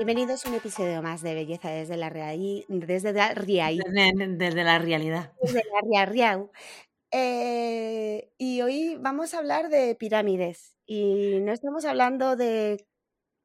[0.00, 4.64] Bienvenidos a un episodio más de Belleza desde la, reali- desde la, riai- Desde, desde
[4.64, 5.30] la realidad.
[5.42, 6.50] desde la ria- riau.
[7.10, 10.74] Eh, y hoy vamos a hablar de pirámides.
[10.86, 12.86] Y no estamos hablando de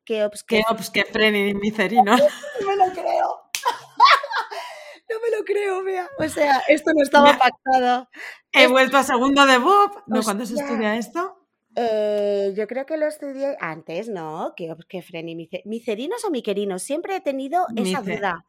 [0.05, 2.15] Keops, Que ops, que y micerino.
[2.61, 3.41] No me lo creo.
[5.09, 6.09] No me lo creo, vea.
[6.19, 8.07] O sea, esto no estaba pactado.
[8.53, 10.03] He vuelto a segundo de Bob.
[10.07, 10.23] ¿No?
[10.23, 11.44] ¿Cuándo se estudia esto?
[11.75, 14.53] Eh, yo creo que lo estudié antes, ¿no?
[14.55, 16.83] Que, que Fren y mice- micerinos o miquerinos.
[16.83, 18.45] Siempre he tenido esa Mice- duda.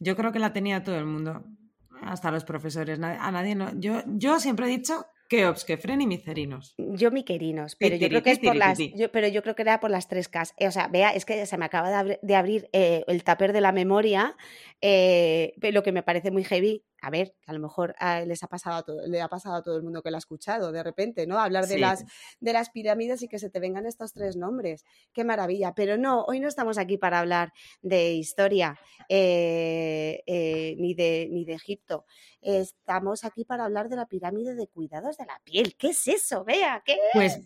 [0.00, 1.44] Yo creo que la tenía todo el mundo.
[2.02, 2.98] Hasta los profesores.
[3.00, 3.70] A nadie no.
[3.78, 6.74] Yo, yo siempre he dicho que ops, que fren y micerinos.
[6.76, 9.80] Yo miquerinos, pero yo creo que es por las, yo- pero yo creo que era
[9.80, 10.52] por las tres Ks.
[10.58, 13.24] Eh, O sea, vea, es que se me acaba de, abri- de abrir eh, el
[13.24, 14.36] tupper de la memoria,
[14.82, 16.82] eh, lo que me parece muy heavy.
[17.04, 19.56] A ver, que a lo mejor ah, les ha pasado a todo, le ha pasado
[19.56, 21.38] a todo el mundo que lo ha escuchado de repente, ¿no?
[21.38, 21.80] Hablar de Sí.
[21.80, 22.04] las
[22.40, 24.84] de las pirámides y que se te vengan estos tres nombres.
[25.12, 25.74] Qué maravilla.
[25.74, 31.44] Pero no, hoy no estamos aquí para hablar de historia eh, eh, ni, de, ni
[31.44, 32.06] de Egipto.
[32.40, 35.76] Estamos aquí para hablar de la pirámide de cuidados de la piel.
[35.76, 36.44] ¿Qué es eso?
[36.44, 37.40] Vea, ¿qué Pues,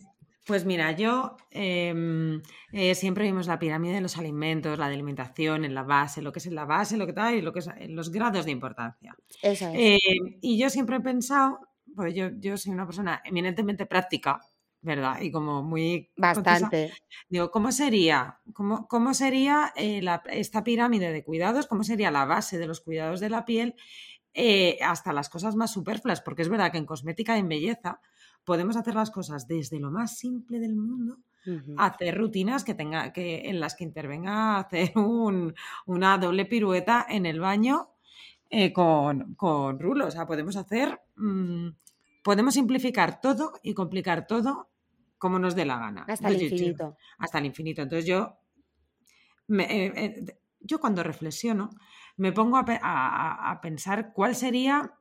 [0.47, 5.65] pues mira, yo em, eh, siempre vimos la pirámide de los alimentos, la de alimentación,
[5.65, 7.59] en la base, lo que es en la base, lo que tal, y lo que
[7.59, 9.15] es en los grados de importancia.
[9.41, 9.75] Eso es.
[9.75, 9.99] Eh,
[10.41, 11.59] y yo siempre he pensado,
[11.95, 14.39] pues yo, yo soy una persona eminentemente práctica,
[14.81, 15.19] ¿verdad?
[15.21, 16.11] Y como muy...
[16.15, 16.93] Bastante.
[17.29, 21.67] Digo, ¿cómo sería, cómo, cómo sería eh, la- esta pirámide de cuidados?
[21.67, 23.75] ¿Cómo sería la base de los cuidados de la piel?
[24.83, 28.01] hasta las cosas más superfluas, porque es verdad que en cosmética y en belleza
[28.47, 31.17] podemos hacer las cosas desde lo más simple del mundo
[31.77, 35.53] hacer rutinas que tenga, que, en las que intervenga hacer un-
[35.85, 37.89] una doble pirueta en el baño
[38.49, 40.07] eh, con, con rulo.
[40.07, 41.67] O sea, podemos hacer, mm,
[42.23, 44.69] podemos simplificar todo y complicar todo
[45.17, 46.05] como nos dé la gana.
[46.07, 46.97] Hasta el yo- infinito.
[47.17, 47.81] hasta el infinito.
[47.81, 48.37] Entonces yo,
[49.47, 51.69] me- eh, eh, yo cuando reflexiono
[52.17, 54.93] me pongo a, a- a- a pensar cuál sería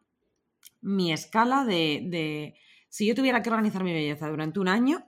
[0.81, 2.55] mi escala de, de-
[2.97, 5.07] si yo tuviera que organizar mi belleza durante un año,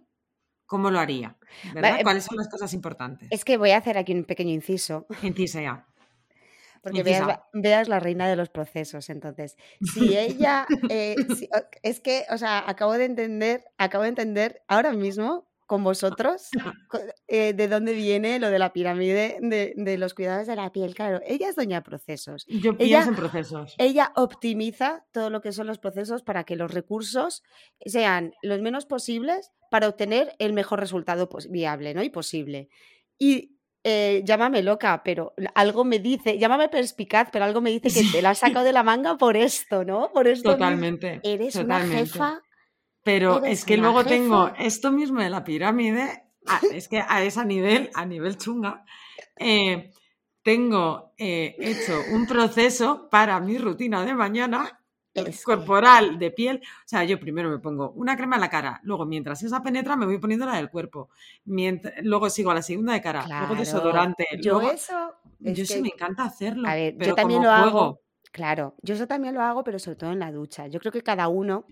[0.66, 1.38] ¿cómo lo haría?
[1.75, 2.00] ¿Verdad?
[2.00, 3.28] eh, ¿Cuáles son las cosas importantes?
[3.31, 5.87] Es que voy a hacer aquí un pequeño inciso, Incisa ya.
[6.82, 9.09] porque veas, la reina de los procesos.
[9.09, 11.49] Entonces, si ella, eh, si-
[11.82, 16.49] es que, o sea, acabo de entender, acabo de entender ahora mismo con vosotros
[17.29, 20.95] eh, de dónde viene lo de la pirámide de, de los cuidados de la piel.
[20.95, 22.47] Claro, ella es doña procesos.
[22.49, 23.75] Yo Ella- pienso en procesos.
[23.79, 27.43] Ella optimiza todo lo que son los procesos para que los recursos
[27.84, 32.03] sean los menos posibles para obtener el mejor resultado viable ¿no?
[32.03, 32.71] y posible.
[33.19, 38.09] Y eh, llámame loca, pero algo me dice, llámame perspicaz, pero algo me dice que
[38.11, 40.11] te la has sacado de la manga por esto, ¿no?
[40.12, 40.49] Por esto.
[40.49, 40.65] mismo.
[40.65, 41.21] Totalmente.
[41.23, 41.95] Eres totalmente.
[41.95, 42.43] una jefa.
[43.08, 44.08] Pero es que luego jefa.
[44.10, 48.84] tengo esto mismo de la pirámide, a- es que a ese nivel, a nivel chunga,
[49.36, 49.91] eh,
[50.42, 54.78] tengo eh, hecho un proceso para mi rutina de mañana
[55.14, 56.60] Es- corporal, de piel.
[56.62, 59.96] O sea, yo primero me pongo una crema en la cara, luego mientras esa penetra
[59.96, 61.08] me voy poniendo la del cuerpo,
[61.46, 64.26] mient- luego sigo a la segunda de cara, luego Claro, desodorante.
[64.42, 65.14] Yo luego- eso.
[65.42, 67.78] es yo sí me encanta hacerlo, A ver, yo pero también como lo juego.
[67.80, 68.00] hago.
[68.32, 70.66] Claro, yo eso también lo hago, pero sobre todo en la ducha.
[70.66, 71.64] Yo creo que cada uno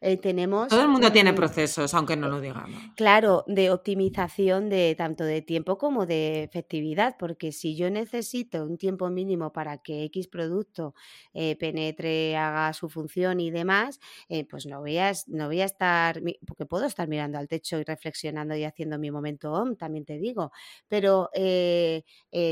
[0.00, 0.68] eh, tenemos.
[0.68, 2.80] Todo el mundo tiene procesos, aunque no lo digamos.
[2.96, 8.76] Claro, de optimización de tanto de tiempo como de efectividad, porque si yo necesito un
[8.78, 10.94] tiempo mínimo para que X producto
[11.34, 15.64] eh, penetre, haga su función y demás, eh, pues no voy, a, no voy a
[15.64, 20.04] estar, porque puedo estar mirando al techo y reflexionando y haciendo mi momento OM, también
[20.04, 20.50] te digo,
[20.88, 21.30] pero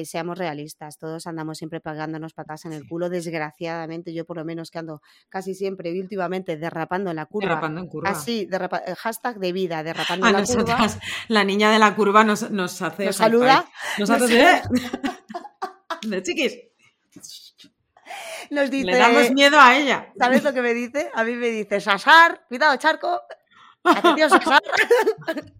[0.04, 2.88] seamos realistas, todos andamos siempre pagándonos patas en el Sí.
[2.88, 7.26] culo, desgraciadamente, yo por lo menos que ando casi siempre y últimamente derrapando en la
[7.40, 7.48] curva.
[7.48, 8.10] Derrapando en curva.
[8.10, 10.62] Así, derrapa- eh, hashtag de vida, derrapando A en la curva.
[10.62, 10.98] nosotras,
[11.28, 13.06] la niña de la curva nos, nos hace.
[13.06, 13.64] Nos saluda.
[13.98, 14.62] Nos nos hace de,
[16.08, 16.58] de chiquis.
[18.50, 20.12] Nos dice, Le damos miedo a ella.
[20.18, 21.10] ¿sabes lo que me dice?
[21.14, 23.20] A mí me dice, Sasar, cuidado, charco.
[23.84, 24.62] Atención, Sasar.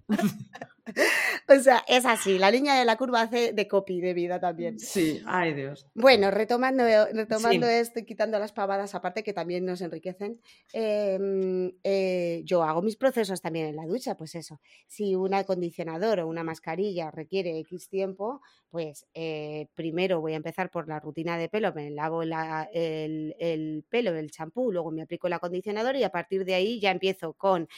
[1.49, 4.79] o sea, es así, la línea de la curva hace de copy de vida también.
[4.79, 5.87] Sí, ay Dios.
[5.95, 10.41] Bueno, retomando, retomando esto y quitando las pavadas, aparte que también nos enriquecen,
[10.73, 16.21] em, eh, yo hago mis procesos también en la ducha, pues eso, si un acondicionador
[16.21, 18.41] o una mascarilla requiere X tiempo,
[18.71, 23.85] pues eh, primero voy a empezar por la rutina de pelo, me lavo el, el,
[23.89, 27.33] pelo, el champú, luego me aplico el acondicionador y a partir de ahí ya empiezo
[27.33, 27.69] con,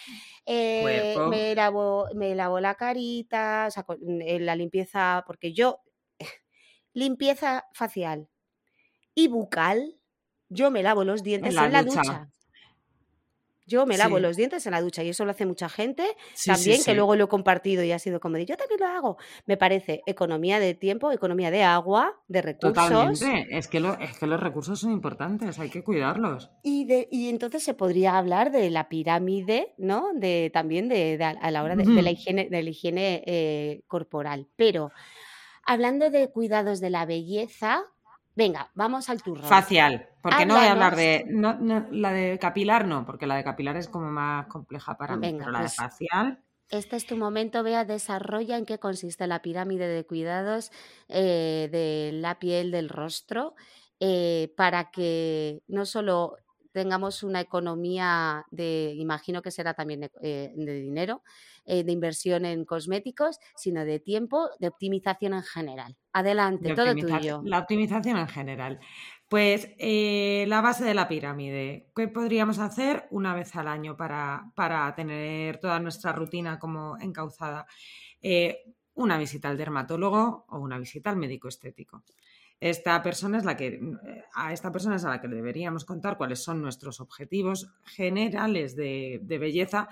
[0.45, 5.81] eh, me, lavo, me lavo la o sea, mm, la limpieza, porque yo,
[6.93, 8.29] limpieza facial
[9.15, 9.99] y bucal,
[10.49, 12.31] yo me lavo los dientes en la, ducha.
[13.69, 16.05] Yo me lavo los dientes en la ducha y eso lo hace mucha gente
[16.45, 19.17] también, que luego lo he compartido y ha sido como de yo también lo hago.
[19.47, 22.89] Me parece economía de tiempo, economía de agua, de recursos.
[22.89, 26.51] Totalmente, es que, es que los recursos son importantes, hay que cuidarlos.
[26.63, 30.09] Y, de, y entonces se podría hablar de la pirámide, ¿no?
[30.15, 34.49] De, también de, a la hora de, la higiene, de la higiene eh, corporal.
[34.57, 34.91] Pero
[35.65, 37.85] hablando de cuidados de la belleza,
[38.39, 39.49] Venga, vamos al turno.
[39.49, 41.25] Facial, porque no voy a hablar de.
[41.91, 45.51] la de capilar no, porque la de capilar es como más compleja para mí, pero
[45.51, 46.39] la de pues facial.
[46.69, 50.71] Este es tu momento, vea, desarrolla en qué consiste la pirámide de cuidados
[51.09, 53.57] eh, de la piel del rostro
[53.99, 56.37] eh, para que no solo
[56.79, 61.25] tengamos una economía de, imagino que será también de, eh, dinero,
[61.65, 65.97] eh, de inversión en cosméticos, sino de tiempo, de optimización en general.
[66.13, 67.43] Adelante, todo tuyo.
[67.45, 68.79] La optimización en general.
[69.29, 71.91] Pues eh, la base de la pirámide.
[71.97, 77.67] ¿Qué podríamos hacer una vez al año para, para tener toda nuestra rutina como encauzada?
[78.95, 82.03] una visita al dermatólogo o una visita al médico estético.
[82.61, 86.17] Esta persona es la que, eh, a esta persona es a la que deberíamos contar
[86.17, 89.89] cuáles son nuestros objetivos generales de, belleza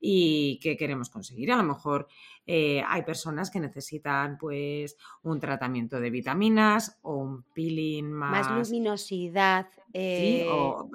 [0.00, 1.52] y qué queremos conseguir.
[1.52, 2.08] A lo mejor
[2.44, 8.48] eh, hay personas que necesitan pues un tratamiento de vitaminas o un peeling más...
[8.48, 9.68] Más luminosidad.
[9.92, 10.46] Sí, eh,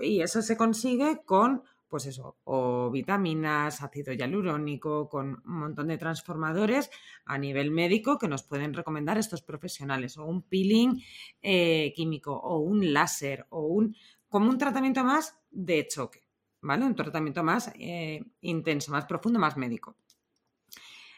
[0.02, 6.00] y eso se consigue con pues eso, o vitaminas, ácido hialurónico, con un montón de
[6.00, 6.90] transformadores
[7.24, 11.00] a nivel médico que nos pueden recomendar estos profesionales, o un peeling
[11.44, 13.96] eh, químico, o un láser, o un,
[14.28, 16.24] como un tratamiento más de choque,
[16.62, 16.84] ¿vale?
[16.84, 19.96] Un tratamiento más eh, intenso, más profundo, más médico.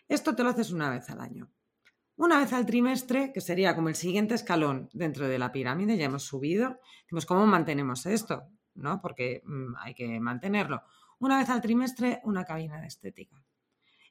[0.09, 1.49] Esto te lo haces una vez al año.
[2.17, 6.07] Una vez al trimestre, que sería como el siguiente escalón dentro de la pirámide, ya
[6.07, 8.43] hemos subido, decimos, ¿cómo mantenemos esto?
[8.75, 9.01] ¿No?
[9.01, 10.83] Porque mm, hay que mantenerlo.
[11.19, 13.41] Una vez al trimestre, una cabina de estética,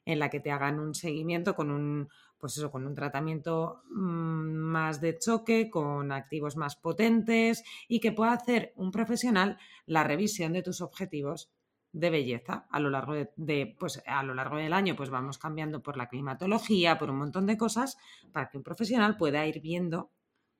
[0.05, 4.53] en la que te hagan un seguimiento con un, pues eso, con un tratamiento mm,
[4.53, 10.53] más de choque, con activos más potentes y que pueda hacer un profesional la revisión
[10.53, 11.51] de tus objetivos
[11.91, 15.81] de belleza a lo largo de, pues a lo largo del año pues vamos cambiando
[15.81, 17.97] por la climatología por un montón de cosas
[18.33, 20.11] para que un profesional pueda ir viendo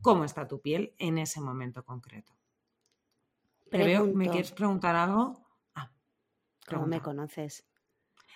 [0.01, 2.35] cómo está tu piel en ese momento concreto
[3.77, 5.45] ¿me quieres preguntar algo?
[5.75, 5.92] Ah,
[6.68, 7.66] ¿Cómo me conoces?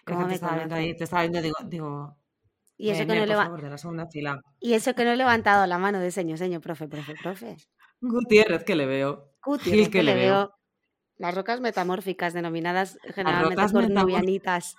[0.06, 2.20] ¿Cómo me te, estaba viendo ahí, te estaba viendo, digo, digo
[2.80, 4.42] y eso, que no de la segunda fila.
[4.62, 7.58] y eso que no he levantado la mano de señor, señor, profe, profe, profe.
[8.00, 9.34] Gutiérrez que le veo.
[9.44, 10.54] Gutiérrez que, le veo.
[11.18, 14.78] Las rocas metamórficas, denominadas generalmente cornovianitas.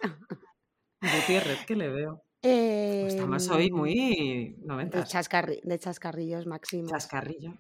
[1.03, 2.25] Gutiérrez que le veo.
[2.41, 4.97] Eh, pues más hoy muy 90.
[4.97, 6.91] De, de chascarrillos máximos.
[6.91, 7.53] Chascarrillo.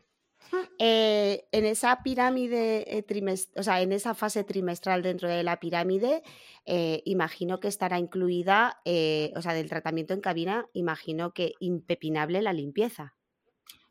[0.78, 5.60] Eh, en esa pirámide eh, trimestral, o sea, en esa fase trimestral dentro de la
[5.60, 6.22] pirámide,
[6.64, 12.52] eh, imagino que estará incluida, o sea, del tratamiento en cabina, imagino que impepinable la
[12.52, 13.14] limpieza.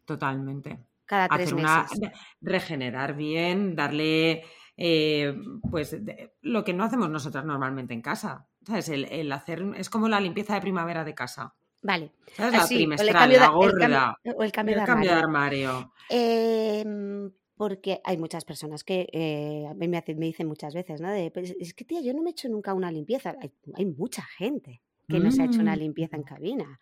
[0.05, 0.79] Totalmente.
[1.05, 1.99] Cada tres meses.
[2.41, 4.43] regenerar bien, darle,
[5.69, 5.95] pues,
[6.41, 8.47] lo que no hacemos nosotras normalmente en casa.
[8.65, 8.89] ¿Sabes?
[8.89, 11.55] El, hacer, es como la limpieza de primavera de casa.
[11.81, 12.11] Vale.
[12.33, 12.53] ¿Sabes?
[12.53, 14.17] La trimestral, la gorda.
[14.35, 15.93] o el cambio, de armario.
[16.09, 21.11] Em, porque hay muchas personas que eh, me, me, dicen muchas veces, ¿no?
[21.11, 23.35] De, pues, es que, tía, yo no me he hecho nunca una limpieza.
[23.75, 25.79] Hay, mucha gente que no se ha hecho una mm.
[25.79, 26.79] limpieza en cabina.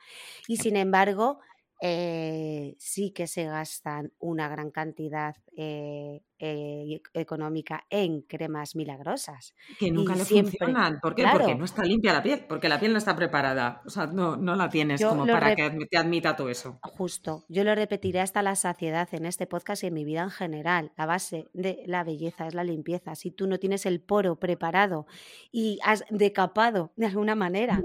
[0.48, 1.40] Y sin embargo,
[1.80, 9.56] eh, sí que se gastan una gran cantidad eh, eh, económica en cremas milagrosas.
[9.80, 11.00] Que nunca le funcionan.
[11.00, 11.26] ¿Por qué?
[11.32, 13.82] Porque no está limpia la piel, porque la piel no está preparada.
[13.86, 16.80] O sea, no, no la tienes como para que te admita todo eso.
[16.84, 17.44] Justo.
[17.48, 20.92] Yo lo repetiré hasta la saciedad en este podcast y en mi vida en general.
[20.96, 23.16] La base de la belleza es la limpieza.
[23.16, 25.08] Si tú no tienes el poro preparado
[25.52, 27.82] y has decapado de alguna manera,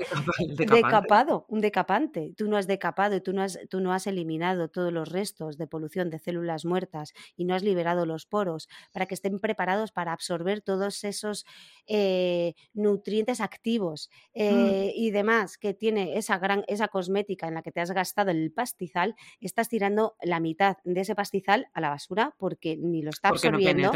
[0.57, 4.69] decapado, un decapante, tú no has decapado y tú no has, tú no has eliminado
[4.69, 9.07] todos los restos de polución de células muertas y no has liberado los poros para
[9.07, 11.45] que estén preparados para absorber todos esos
[11.87, 14.41] eh, nutrientes activos mm.
[14.41, 18.31] eh, y demás que tiene esa gran, esa cosmética en la que te has gastado
[18.31, 23.11] el pastizal, estás tirando la mitad de ese pastizal a la basura porque ni lo
[23.11, 23.93] está absorbiendo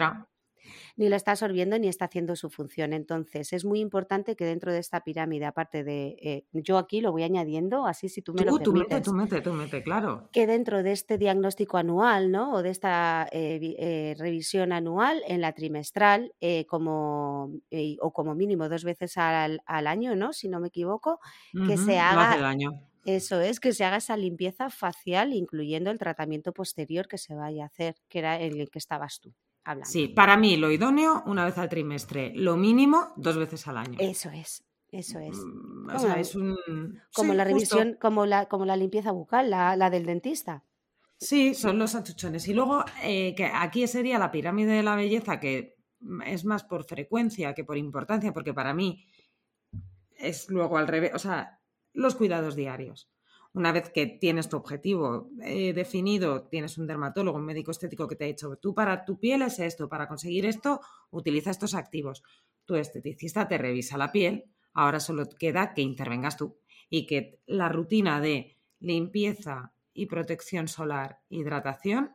[0.97, 2.93] ni lo está absorbiendo ni está haciendo su función.
[2.93, 7.13] Entonces, es muy importante que dentro de esta pirámide, aparte de, eh, yo aquí lo
[7.13, 8.65] voy añadiendo, así si tú me lo permites.
[8.65, 10.29] Tú mete, tú mete, tú mete, claro.
[10.33, 12.55] Que dentro de este diagnóstico anual, ¿no?
[12.55, 16.33] O de esta eh, eh, revisión anual, en la trimestral,
[16.69, 17.53] como,
[18.01, 20.33] o como mínimo dos veces al, año, ¿no?
[20.33, 21.21] Si no me equivoco,
[21.67, 22.57] que se haga...
[23.07, 27.63] Eso es, que se haga esa limpieza facial, incluyendo el tratamiento posterior que se vaya
[27.63, 29.33] a hacer, que era en el que estabas tú.
[29.85, 33.99] Sí, para mí lo idóneo una vez al trimestre, lo mínimo dos veces al año.
[33.99, 35.37] Eso es, eso es.
[35.37, 36.57] Mm, o sea, es un...
[37.15, 40.63] Como la revisión, como la, como la limpieza bucal, la, del dentista.
[41.19, 42.47] Sí, son los achuchones.
[42.47, 45.77] Y luego, eh, que aquí sería la pirámide de la belleza, que
[46.27, 49.05] es más por frecuencia que por importancia, porque para mí
[50.19, 51.61] es luego al revés, o sea,
[51.93, 53.11] los cuidados diarios
[53.57, 58.15] una vez que tienes tu objetivo eh, definido, tienes un dermatólogo, un médico estético que
[58.15, 62.23] te ha dicho, tú para tu piel es esto, para conseguir esto, utiliza estos activos.
[62.67, 64.45] Tu esteticista te revisa la piel,
[64.75, 66.59] ahora solo queda que intervengas tú
[66.91, 72.15] y que la rutina de limpieza y protección solar, hidratación,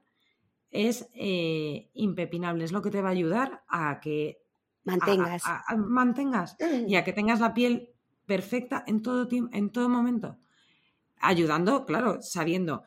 [0.69, 4.43] es eh, impepinable, es lo que te va a ayudar a que
[4.83, 5.41] mantengas,
[5.75, 6.55] mantengas
[6.87, 7.95] y a que tengas la piel
[8.27, 10.37] perfecta en todo, en todo momento
[11.21, 12.83] ayudando, claro, sabiendo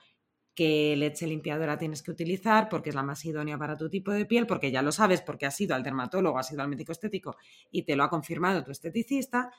[0.54, 4.24] qué leche limpiadora tienes que utilizar, porque es la más idónea para tu tipo de
[4.24, 7.36] piel, porque ya lo sabes, porque has ido al dermatólogo, has ido al médico estético
[7.70, 9.50] y te lo ha confirmado tu esteticista,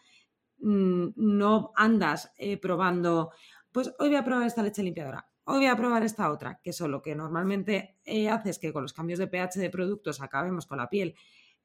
[0.60, 3.32] mm, no andas eh, probando,
[3.72, 6.70] pues hoy voy a probar esta leche limpiadora, hoy voy a probar esta otra, que
[6.70, 10.22] eso lo que normalmente eh, hace es que con los cambios de pH de productos
[10.22, 11.16] acabemos con la piel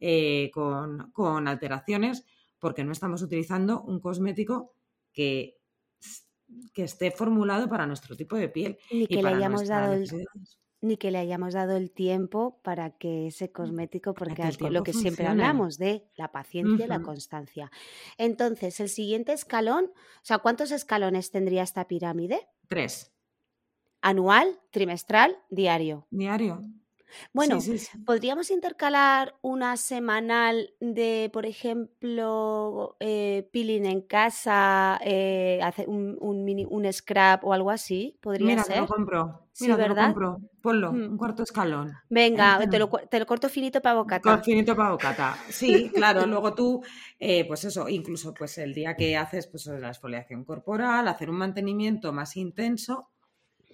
[0.01, 2.25] eh, con, con alteraciones,
[2.59, 4.75] porque no estamos utilizando un cosmético
[5.13, 5.61] que
[6.73, 8.79] que esté formulado para nuestro tipo de piel.
[8.91, 10.09] Ni que, le hayamos dado el,
[10.81, 14.83] ni que le hayamos dado el tiempo para que ese mm, cosmético, porque es lo
[14.83, 17.71] que siempre hablamos de la paciencia y la constancia.
[18.17, 22.49] Entonces, el siguiente escalón, o sea, ¿cuántos escalones tendría esta pirámide?
[22.69, 23.13] Tres.
[24.01, 26.07] Anual, trimestral, diario.
[26.11, 26.63] Diario.
[27.33, 27.59] Bueno,
[28.05, 36.45] podríamos intercalar una semanal de, por ejemplo, eh, peeling en casa, eh, hacer un, un,
[36.45, 38.19] mini, un scrap o algo así.
[38.21, 38.75] ¿Podría Mira, ser?
[38.75, 39.47] te lo compro.
[39.61, 40.41] Mira, te lo compro.
[40.63, 41.11] Ponlo, mm.
[41.13, 41.93] un cuarto escalón.
[42.09, 44.39] Venga, te lo, te lo, corto finito para bocata.
[44.39, 45.37] Finito para bocata.
[45.49, 46.27] Sí, claro.
[46.27, 46.83] Luego tú,
[47.19, 51.37] eh, pues eso, incluso pues el día que haces pues la exfoliación corporal, hacer un
[51.37, 53.09] mantenimiento más intenso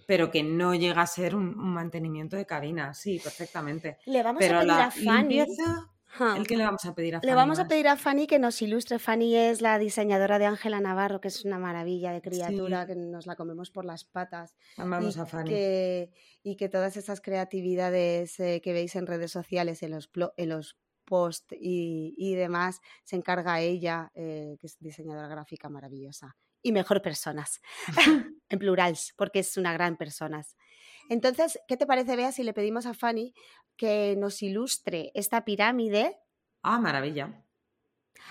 [0.07, 3.99] pero que no llega a ser un, mantenimiento de cabina, sí, perfectamente.
[4.07, 5.45] Le vamos a pedir a Fanny.
[6.37, 7.31] ¿El que le vamos a pedir a Fanny?
[7.31, 8.99] Le vamos a pedir a Fanny que nos ilustre.
[8.99, 13.27] Fanny es la diseñadora de Ángela Navarro, que es una maravilla de criatura, que nos
[13.27, 14.57] la comemos por las patas.
[14.77, 15.51] Amamos a Fanny.
[15.51, 20.49] Que, y que todas esas creatividades eh, que veis en redes sociales, en los, en
[20.49, 26.37] los posts y, demás, se encarga ella, eh, que es diseñadora gráfica maravillosa
[26.67, 27.61] y mejor personas,
[28.49, 30.45] en plurals, porque es una gran persona.
[31.09, 33.35] Entonces, ¿qué te parece, Bea, si le pedimos a Fanny
[33.77, 36.19] que nos ilustre esta pirámide?
[36.63, 37.45] Ah, maravilla.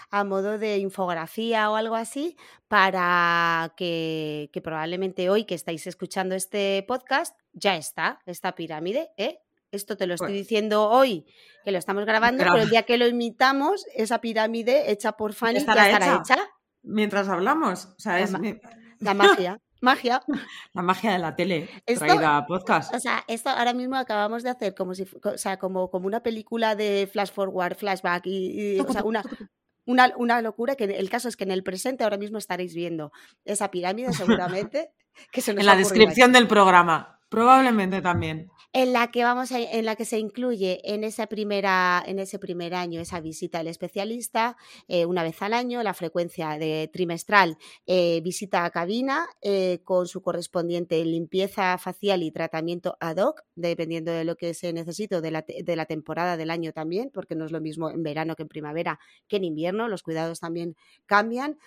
[0.10, 2.36] A modo de infografía o algo así,
[2.68, 9.40] para que, probablemente hoy que estáis escuchando este podcast, ya está esta pirámide, ¿eh?
[9.72, 11.26] Esto te lo estoy pues diciendo hoy,
[11.64, 15.64] que lo estamos grabando, pero el día que lo imitamos, esa pirámide hecha por Fanny
[15.66, 16.55] ya estará hecha
[16.86, 17.86] mientras hablamos.
[17.86, 18.32] O sea, la, es
[19.00, 19.60] la magia.
[19.82, 20.22] Magia.
[20.74, 22.94] La magia de la tele traída a podcast.
[22.94, 26.22] O sea, esto ahora mismo acabamos de hacer como si o sea, como, como una
[26.24, 29.22] película de flash forward, flashback y, o sea, una,
[29.86, 33.12] una, una, locura que el caso es que en el presente ahora mismo estaréis viendo
[33.44, 34.92] esa pirámide seguramente
[35.32, 38.50] que se En la descripción del programa, probablemente también.
[38.72, 42.74] En la que vamos en la que se incluye en esa primera en ese primer
[42.74, 44.56] año esa visita al especialista
[44.88, 50.08] eh, una vez al año la frecuencia de trimestral eh, visita a cabina eh, con
[50.08, 55.32] su correspondiente limpieza facial y tratamiento ad hoc dependiendo de lo que se necesite de
[55.32, 58.44] la, de la temporada del año también porque no es lo mismo en verano que
[58.44, 60.76] en primavera que en invierno los cuidados también
[61.06, 61.58] cambian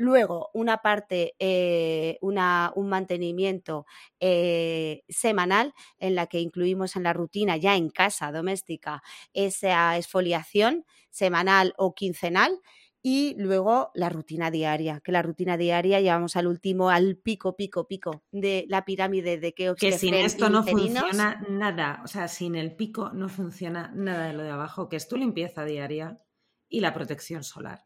[0.00, 3.84] Luego, una parte, eh, una, un mantenimiento
[4.18, 9.02] eh, semanal en la que incluimos en la rutina ya en casa doméstica
[9.34, 12.60] esa exfoliación semanal o quincenal
[13.02, 17.86] Y luego la rutina diaria, que la rutina diaria llevamos al último, al pico, pico,
[17.86, 22.56] pico de la pirámide de que Que sin esto no funciona nada, o sea, sin
[22.56, 26.22] el pico no funciona nada de lo de abajo, que es tu limpieza diaria
[26.70, 27.84] y la protección solar.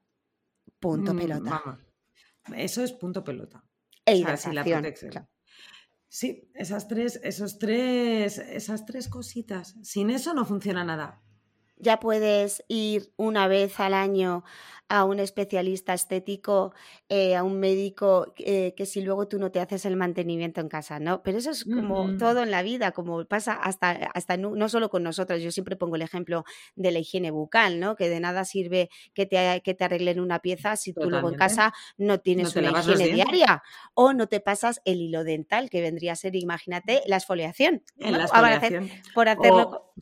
[0.79, 1.63] Punto mm, pelota.
[1.65, 1.84] Vamos,
[2.57, 3.65] eso es punto pelota.
[4.07, 5.29] E la protección.
[6.09, 9.75] Sí, esas tres, esos tres, esas tres cositas.
[9.83, 11.25] Sin eso no funciona nada
[11.77, 14.45] ya puedes ir una vez al año
[14.89, 16.75] a un especialista estético,
[17.09, 20.69] eh, a un médico, eh, que si luego tú no te haces el mantenimiento en
[20.69, 21.23] casa, ¿no?
[21.23, 25.03] Pero eso es como todo en la vida, como pasa hasta, hasta no, solo con
[25.03, 25.41] nosotros.
[25.41, 26.45] Yo siempre pongo el ejemplo
[26.77, 27.97] de la higiene bucal, ¿no?
[27.97, 31.37] Que de nada sirve que te, que te arreglen una pieza si tú luego en
[31.37, 33.63] casa no tienes una higiene diaria
[33.95, 37.83] o no te pasas el hilo dental, que vendría a ser, imagínate, la exfoliación.
[37.97, 38.29] la
[39.15, 39.93] por hacerlo...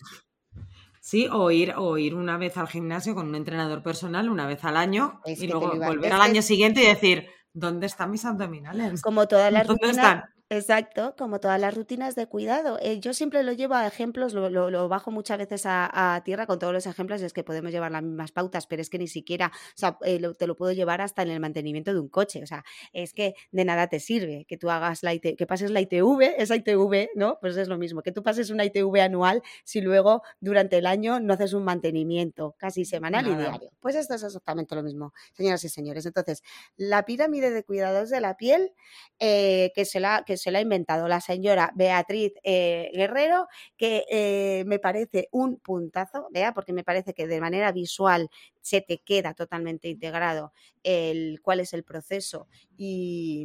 [1.04, 4.64] Sí, o ir, o ir una vez al gimnasio con un entrenador personal una vez
[4.64, 9.02] al año y luego volver al año siguiente y decir, ¿dónde están mis abdominales?
[9.02, 10.22] Como todas las ¿Dónde están?
[10.52, 12.78] Exacto, como todas las rutinas de cuidado.
[12.82, 16.74] Eh, yo siempre lo llevo a ejemplos, lo, bajo muchas veces a, tierra con todos
[16.74, 19.78] los ejemplos, es que podemos llevar las mismas pautas, pero es que ni siquiera, o
[19.78, 22.64] sea, eh, te lo puedo llevar hasta en el mantenimiento de un coche, o sea,
[22.92, 26.54] es que de nada te sirve que tú hagas la que pases la ITV, esa
[26.54, 27.38] ITV, ¿no?
[27.40, 31.18] Pues es lo mismo, que tú pases una ITV anual si luego durante el año
[31.18, 33.70] no haces un mantenimiento casi semanal y diario.
[33.80, 36.04] Pues esto es exactamente lo mismo, señoras y señores.
[36.04, 36.42] Entonces,
[36.76, 38.74] la pirámide de cuidados de la piel,
[39.18, 40.24] eh, que se la...
[40.26, 43.46] Que se la ha inventado la señora Beatriz eh, Guerrero,
[43.76, 48.28] que eh, me parece un puntazo, vea, porque me parece que de manera visual
[48.60, 53.44] se te queda totalmente integrado el cuál es el proceso y,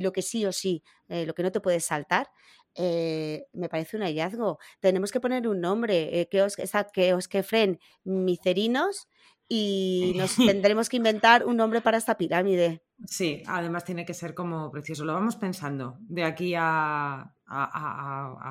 [0.00, 2.30] lo que sí o sí, eh, lo que no te puedes saltar.
[2.74, 4.58] me parece un hallazgo.
[4.80, 6.56] Tenemos que poner un nombre, que os,
[6.94, 9.08] que os que fren micerinos
[9.54, 12.82] y nos tendremos que inventar un nombre para esta pirámide.
[13.06, 15.04] Sí, además tiene que ser como precioso.
[15.04, 17.34] Lo vamos pensando de aquí a,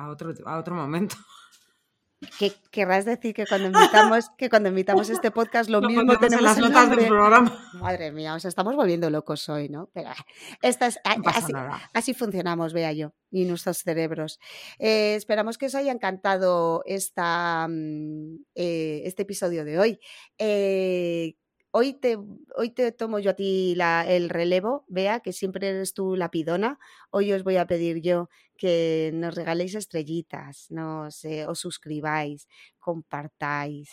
[0.08, 1.16] otro, a otro momento.
[2.38, 6.58] ¿Qué querrás decir que cuando invitamos, que cuando invitamos este podcast lo mismo tenemos las
[6.58, 7.70] notas del programa?
[7.74, 9.90] Madre mía, os estamos volviendo locos hoy, ¿no?
[9.92, 10.26] Pero ah,
[10.62, 11.00] esta es,
[11.92, 14.38] así, funcionamos, vea yo, y nuestros cerebros.
[14.78, 20.00] Eh, esperamos que os haya encantado esta, mm, eh, este episodio de hoy.
[20.38, 21.34] Eh,
[21.72, 22.18] hoy te,
[22.56, 23.74] hoy te tomo yo a ti
[24.06, 26.78] el relevo, vea que siempre eres tú la pidona.
[27.10, 32.46] Hoy os voy a pedir yo que nos regaléis estrellitas, nos, os suscribáis,
[32.78, 33.90] compartáis,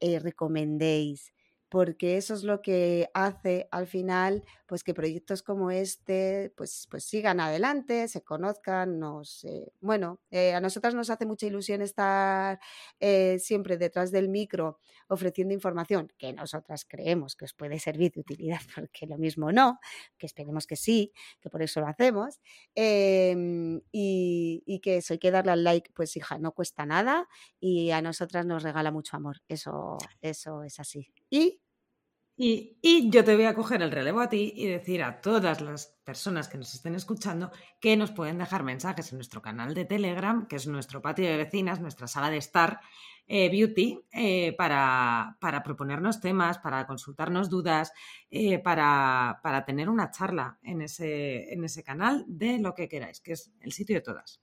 [0.00, 1.32] eh, recomendéis
[1.72, 7.02] porque eso es lo que hace al final pues que proyectos como este pues, pues
[7.02, 9.46] sigan adelante, se conozcan, nos
[9.80, 12.60] bueno, eh, a nosotras nos hace mucha ilusión estar
[13.00, 18.20] eh, siempre detrás del micro ofreciendo información que nosotras creemos que os puede servir de
[18.20, 19.80] utilidad, porque lo mismo no,
[20.18, 22.38] que esperemos que sí, que por eso lo hacemos,
[22.74, 27.28] em, y, y, que eso hay que darle al like, pues hija, no cuesta nada
[27.60, 31.10] y a nosotras nos regala mucho amor, eso, eso es así.
[31.32, 31.62] Y
[32.44, 35.98] y, yo te voy a coger el relevo a ti y decir a todas las
[36.02, 40.48] personas que nos estén escuchando que nos pueden dejar mensajes en nuestro canal de Telegram,
[40.48, 42.80] que es nuestro patio de vecinas, nuestra sala de Star
[43.28, 47.92] eh, Beauty, eh, para, proponernos temas, para consultarnos dudas,
[48.30, 53.34] eh, para, tener una charla en ese, en ese canal de lo que queráis, que
[53.34, 54.40] es el sitio de todas.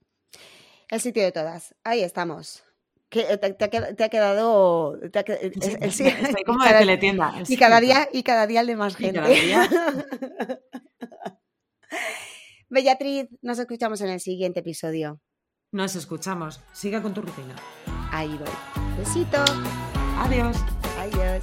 [0.88, 2.64] El sitio de todas, ahí estamos
[3.10, 3.64] que eh, te,
[4.04, 8.96] ha quedado estoy como de teletienda y cada día y cada día el de más
[8.96, 9.20] gente.
[12.70, 15.20] Bellatriz nos escuchamos en el siguiente episodio.
[15.72, 16.60] Nos escuchamos.
[16.72, 17.56] Siga con tu rutina.
[18.12, 18.48] Ahí voy.
[18.96, 19.44] Besito.
[20.18, 20.56] Adiós.
[20.98, 21.42] Adiós